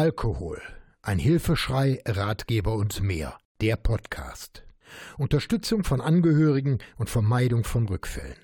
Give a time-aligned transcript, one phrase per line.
[0.00, 0.62] Alkohol.
[1.02, 3.36] Ein Hilfeschrei, Ratgeber und mehr.
[3.60, 4.64] Der Podcast.
[5.18, 8.38] Unterstützung von Angehörigen und Vermeidung von Rückfällen.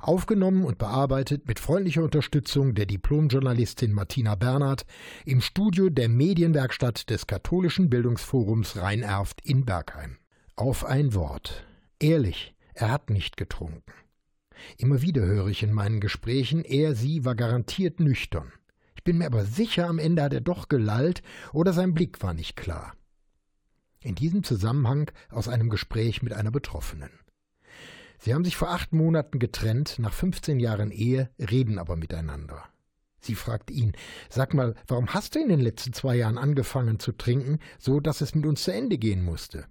[0.00, 4.84] Aufgenommen und bearbeitet mit freundlicher Unterstützung der Diplomjournalistin Martina Bernhard
[5.24, 10.18] im Studio der Medienwerkstatt des Katholischen Bildungsforums Rhein-Erft in Bergheim.
[10.56, 11.64] Auf ein Wort.
[12.00, 13.92] Ehrlich, er hat nicht getrunken.
[14.76, 18.50] Immer wieder höre ich in meinen Gesprächen, er, sie war garantiert nüchtern.
[19.06, 21.22] Bin mir aber sicher, am Ende hat er doch gelallt
[21.52, 22.92] oder sein Blick war nicht klar.
[24.00, 27.10] In diesem Zusammenhang aus einem Gespräch mit einer Betroffenen.
[28.18, 32.64] Sie haben sich vor acht Monaten getrennt, nach 15 Jahren Ehe, reden aber miteinander.
[33.20, 33.92] Sie fragt ihn,
[34.28, 38.20] sag mal, warum hast du in den letzten zwei Jahren angefangen zu trinken, so dass
[38.20, 39.66] es mit uns zu Ende gehen musste?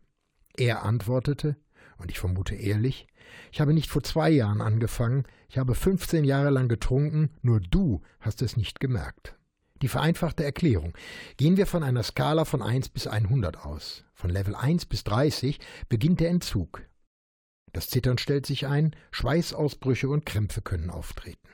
[0.55, 1.57] Er antwortete,
[1.97, 3.07] und ich vermute ehrlich,
[3.51, 8.01] ich habe nicht vor zwei Jahren angefangen, ich habe 15 Jahre lang getrunken, nur du
[8.19, 9.35] hast es nicht gemerkt.
[9.81, 10.93] Die vereinfachte Erklärung.
[11.37, 14.05] Gehen wir von einer Skala von 1 bis 100 aus.
[14.13, 16.81] Von Level 1 bis 30 beginnt der Entzug.
[17.73, 21.49] Das Zittern stellt sich ein, Schweißausbrüche und Krämpfe können auftreten.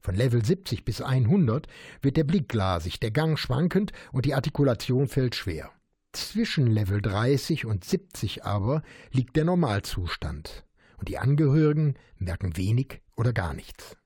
[0.00, 1.68] Von Level 70 bis 100
[2.02, 5.70] wird der Blick glasig, der Gang schwankend und die Artikulation fällt schwer.
[6.14, 10.64] Zwischen Level 30 und 70 aber liegt der Normalzustand
[10.96, 13.96] und die Angehörigen merken wenig oder gar nichts.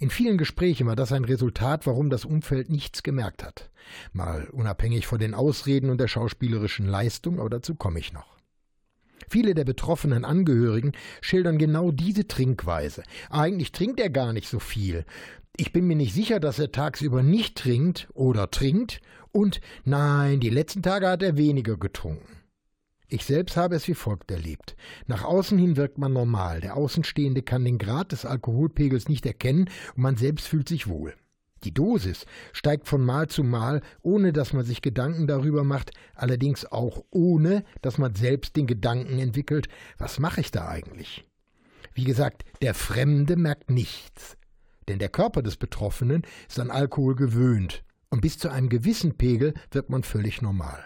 [0.00, 3.70] In vielen Gesprächen war das ein Resultat, warum das Umfeld nichts gemerkt hat.
[4.12, 8.36] Mal unabhängig von den Ausreden und der schauspielerischen Leistung, aber dazu komme ich noch.
[9.28, 13.04] Viele der betroffenen Angehörigen schildern genau diese Trinkweise.
[13.30, 15.04] Eigentlich trinkt er gar nicht so viel.
[15.56, 20.50] Ich bin mir nicht sicher, dass er tagsüber nicht trinkt oder trinkt und nein, die
[20.50, 22.40] letzten Tage hat er weniger getrunken.
[23.06, 24.74] Ich selbst habe es wie folgt erlebt.
[25.06, 26.60] Nach außen hin wirkt man normal.
[26.60, 31.14] Der Außenstehende kann den Grad des Alkoholpegels nicht erkennen und man selbst fühlt sich wohl.
[31.62, 36.66] Die Dosis steigt von Mal zu Mal, ohne dass man sich Gedanken darüber macht, allerdings
[36.66, 41.24] auch ohne, dass man selbst den Gedanken entwickelt, was mache ich da eigentlich?
[41.94, 44.36] Wie gesagt, der Fremde merkt nichts,
[44.88, 49.54] denn der Körper des Betroffenen ist an Alkohol gewöhnt und bis zu einem gewissen Pegel
[49.70, 50.84] wird man völlig normal.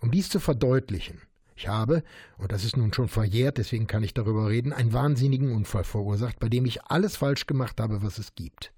[0.00, 1.20] Um dies zu verdeutlichen,
[1.54, 2.02] ich habe,
[2.38, 6.38] und das ist nun schon verjährt, deswegen kann ich darüber reden, einen wahnsinnigen Unfall verursacht,
[6.40, 8.72] bei dem ich alles falsch gemacht habe, was es gibt.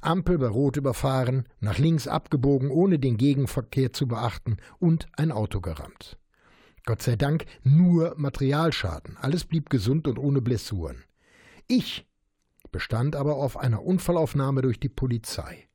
[0.00, 5.60] Ampel bei Rot überfahren, nach links abgebogen, ohne den Gegenverkehr zu beachten und ein Auto
[5.60, 6.18] gerammt.
[6.86, 11.04] Gott sei Dank nur Materialschaden, alles blieb gesund und ohne Blessuren.
[11.66, 12.06] Ich
[12.70, 15.68] bestand aber auf einer Unfallaufnahme durch die Polizei.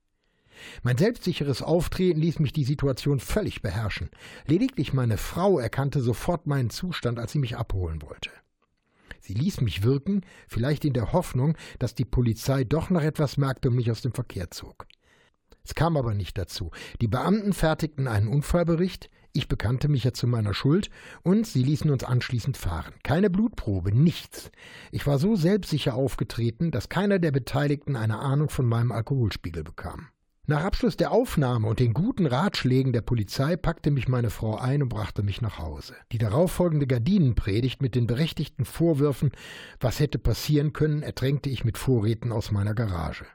[0.83, 4.09] Mein selbstsicheres Auftreten ließ mich die Situation völlig beherrschen.
[4.45, 8.29] Lediglich meine Frau erkannte sofort meinen Zustand, als sie mich abholen wollte.
[9.19, 13.69] Sie ließ mich wirken, vielleicht in der Hoffnung, dass die Polizei doch noch etwas merkte
[13.69, 14.85] und mich aus dem Verkehr zog.
[15.63, 16.69] Es kam aber nicht dazu.
[17.01, 20.89] Die Beamten fertigten einen Unfallbericht, ich bekannte mich ja zu meiner Schuld
[21.23, 22.93] und sie ließen uns anschließend fahren.
[23.03, 24.51] Keine Blutprobe, nichts.
[24.91, 30.07] Ich war so selbstsicher aufgetreten, dass keiner der Beteiligten eine Ahnung von meinem Alkoholspiegel bekam.
[30.47, 34.83] Nach Abschluss der Aufnahme und den guten Ratschlägen der Polizei packte mich meine Frau ein
[34.83, 35.95] und brachte mich nach Hause.
[36.11, 39.31] Die darauffolgende Gardinenpredigt mit den berechtigten Vorwürfen,
[39.79, 43.25] was hätte passieren können, ertränkte ich mit Vorräten aus meiner Garage.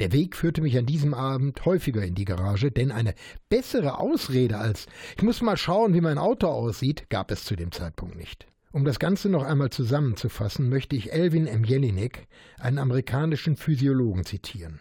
[0.00, 3.14] Der Weg führte mich an diesem Abend häufiger in die Garage, denn eine
[3.48, 7.72] bessere Ausrede als ich muss mal schauen, wie mein Auto aussieht, gab es zu dem
[7.72, 8.46] Zeitpunkt nicht.
[8.70, 11.64] Um das Ganze noch einmal zusammenzufassen, möchte ich Elvin M.
[11.64, 12.28] Jelinek,
[12.58, 14.80] einen amerikanischen Physiologen, zitieren.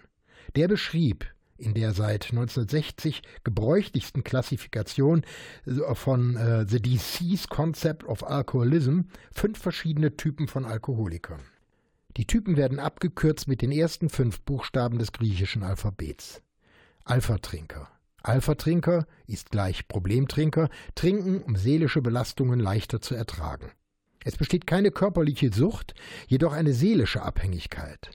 [0.56, 1.26] Der beschrieb,
[1.58, 5.24] in der seit 1960 gebräuchlichsten Klassifikation
[5.94, 11.42] von äh, The Disease Concept of Alcoholism fünf verschiedene Typen von Alkoholikern.
[12.18, 16.42] Die Typen werden abgekürzt mit den ersten fünf Buchstaben des griechischen Alphabets.
[17.06, 17.90] Alpha-Trinker.
[18.24, 23.72] Alpha-Trinker ist gleich Problemtrinker, trinken, um seelische Belastungen leichter zu ertragen.
[24.26, 25.94] Es besteht keine körperliche Sucht,
[26.26, 28.10] jedoch eine seelische Abhängigkeit.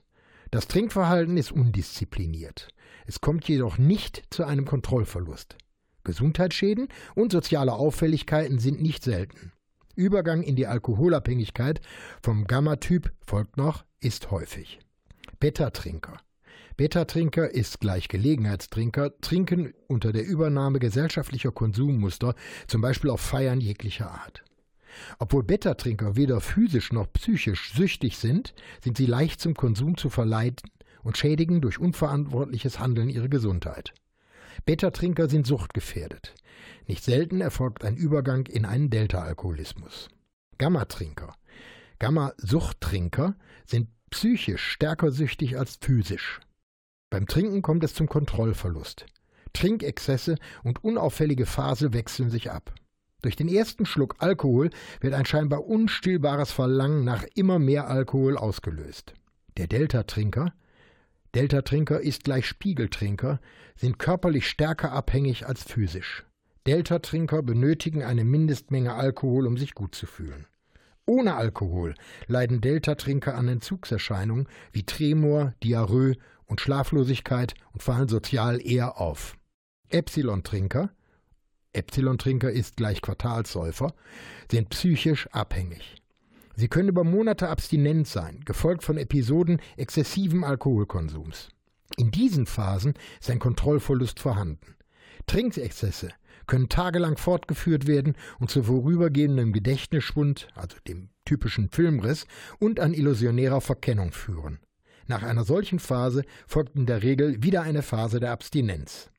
[0.51, 2.67] Das Trinkverhalten ist undiszipliniert.
[3.07, 5.55] Es kommt jedoch nicht zu einem Kontrollverlust.
[6.03, 9.53] Gesundheitsschäden und soziale Auffälligkeiten sind nicht selten.
[9.95, 11.81] Übergang in die Alkoholabhängigkeit
[12.21, 14.79] vom Gamma-Typ folgt noch, ist häufig.
[15.39, 16.17] Beta-Trinker.
[16.77, 22.33] Beta-Trinker ist gleich Gelegenheitstrinker, trinken unter der Übernahme gesellschaftlicher Konsummuster,
[22.67, 24.43] zum Beispiel auf Feiern jeglicher Art.
[25.19, 30.69] Obwohl Beta-Trinker weder physisch noch psychisch süchtig sind, sind sie leicht zum Konsum zu verleiten
[31.03, 33.93] und schädigen durch unverantwortliches Handeln ihre Gesundheit.
[34.65, 36.35] Beta-Trinker sind suchtgefährdet.
[36.87, 40.09] Nicht selten erfolgt ein Übergang in einen Delta-Alkoholismus.
[40.57, 41.35] Gamma-Trinker.
[41.99, 43.35] Gamma-Suchttrinker
[43.65, 46.39] sind psychisch stärker süchtig als physisch.
[47.09, 49.05] Beim Trinken kommt es zum Kontrollverlust.
[49.53, 52.73] Trinkexzesse und unauffällige Phase wechseln sich ab.
[53.21, 54.69] Durch den ersten Schluck Alkohol
[54.99, 59.13] wird ein scheinbar unstillbares Verlangen nach immer mehr Alkohol ausgelöst.
[59.57, 60.53] Der Delta-Trinker,
[61.35, 63.39] Delta-Trinker ist gleich Spiegeltrinker,
[63.75, 66.25] sind körperlich stärker abhängig als physisch.
[66.67, 70.45] Delta-Trinker benötigen eine Mindestmenge Alkohol, um sich gut zu fühlen.
[71.05, 71.95] Ohne Alkohol
[72.27, 76.15] leiden Delta-Trinker an Entzugserscheinungen wie Tremor, Diarrhoe
[76.45, 79.35] und Schlaflosigkeit und fallen sozial eher auf.
[79.89, 80.91] Epsilon-Trinker
[81.73, 83.95] Epsilon-Trinker ist gleich Quartalsäufer,
[84.49, 86.02] sind psychisch abhängig.
[86.55, 91.49] Sie können über Monate abstinent sein, gefolgt von Episoden exzessiven Alkoholkonsums.
[91.97, 94.75] In diesen Phasen ist ein Kontrollverlust vorhanden.
[95.27, 96.09] Trinkexzesse
[96.47, 102.25] können tagelang fortgeführt werden und zu vorübergehendem Gedächtnisschwund, also dem typischen Filmriss,
[102.59, 104.59] und an illusionärer Verkennung führen.
[105.07, 109.09] Nach einer solchen Phase folgt in der Regel wieder eine Phase der Abstinenz.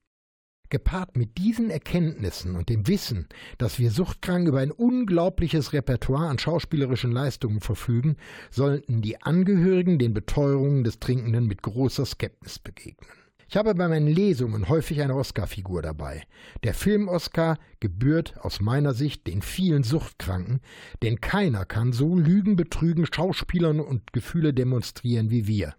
[0.75, 3.29] Gepaart mit diesen Erkenntnissen und dem Wissen,
[3.59, 8.17] dass wir Suchtkranken über ein unglaubliches Repertoire an schauspielerischen Leistungen verfügen,
[8.51, 13.09] sollten die Angehörigen den Beteuerungen des Trinkenden mit großer Skepsis begegnen.
[13.49, 16.25] Ich habe bei meinen Lesungen häufig eine Oscar-Figur dabei.
[16.65, 20.61] Der Film-Oscar gebührt aus meiner Sicht den vielen Suchtkranken,
[21.05, 25.77] denn keiner kann so Lügen, Betrügen, Schauspielern und Gefühle demonstrieren wie wir.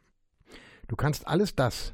[0.88, 1.94] Du kannst alles das,